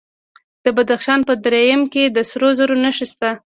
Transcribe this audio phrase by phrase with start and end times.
[0.63, 3.29] د بدخشان په درایم کې د سرو زرو نښې شته.